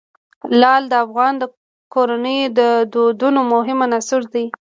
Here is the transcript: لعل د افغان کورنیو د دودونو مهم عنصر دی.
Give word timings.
لعل 0.59 0.83
د 0.89 0.93
افغان 1.05 1.33
کورنیو 1.93 2.53
د 2.59 2.59
دودونو 2.93 3.41
مهم 3.53 3.79
عنصر 3.87 4.21
دی. 4.33 4.45